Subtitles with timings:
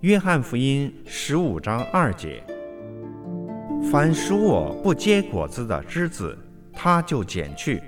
[0.00, 2.42] 约翰福音十五章二节：
[3.92, 6.34] 凡属我不结果子的枝子，
[6.72, 7.78] 他就剪去；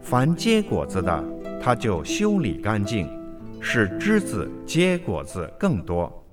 [0.00, 1.24] 凡结果子的，
[1.60, 3.08] 他就修理干净。
[3.60, 6.24] 使枝子结果子更多。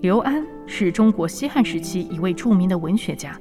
[0.00, 3.38] 刘安是中国西汉时期一位著名的文学家，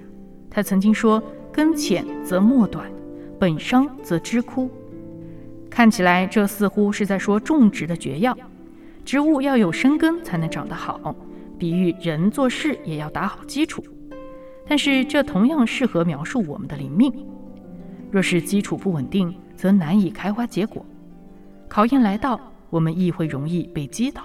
[0.50, 2.92] 他曾经说：“根浅则末短，
[3.40, 4.70] 本伤则枝枯。”
[5.70, 8.36] 看起来这似乎是在说种植的诀要，
[9.06, 11.16] 植物要有生根才能长得好。
[11.59, 13.84] 比喻人做事也要打好基础，
[14.67, 17.11] 但是这同样适合描述我们的灵命。
[18.11, 20.86] 若是基础不稳定，则难以开花结果。
[21.67, 22.39] 考验来到，
[22.70, 24.21] 我们亦会容易被击倒。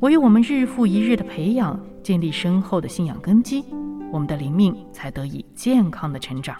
[0.00, 3.64] 唯有我们日复一日的培养，建立深厚的信仰根基，
[4.12, 6.56] 我们的灵命才得以健康的成长。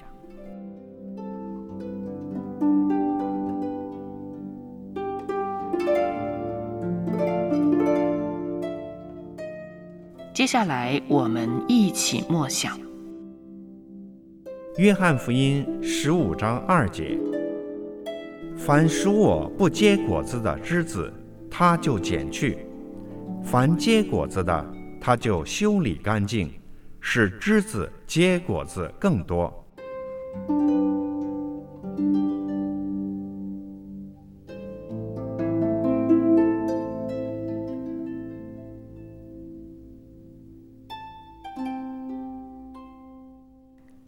[10.34, 12.78] 接下来，我们一起默想
[14.76, 17.18] 《约翰福音》十五章二节
[18.56, 21.12] ：“凡属我不结果子的枝子，
[21.50, 22.56] 他就剪去；
[23.42, 24.64] 凡结果子的，
[25.00, 26.48] 他就修理干净，
[27.10, 29.50] 使枝子结果子更多。”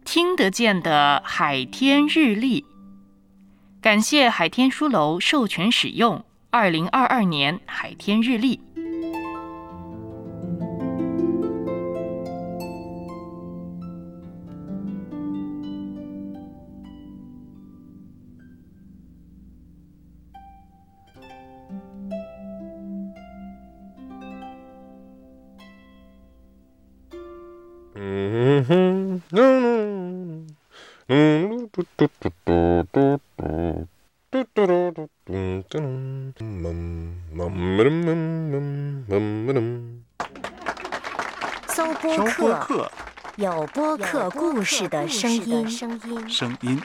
[0.05, 2.63] 听得见的海天日历，
[3.81, 8.59] 感谢海天书楼授权使用二零二二年海天日历。
[28.03, 29.21] 嗯哼，
[41.67, 42.91] 搜播客，
[43.35, 45.69] 有播客故事的声音。
[45.69, 46.81] 声音。